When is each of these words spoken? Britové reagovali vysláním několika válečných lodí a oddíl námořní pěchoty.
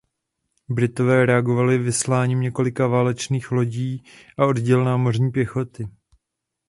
Britové 0.69 1.25
reagovali 1.25 1.77
vysláním 1.77 2.41
několika 2.41 2.87
válečných 2.87 3.51
lodí 3.51 4.03
a 4.37 4.45
oddíl 4.45 4.83
námořní 4.83 5.31
pěchoty. 5.31 5.87